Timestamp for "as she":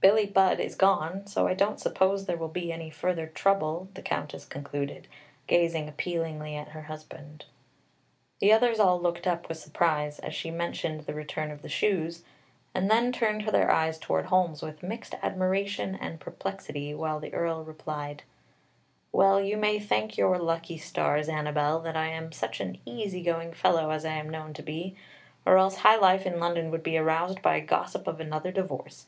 10.20-10.50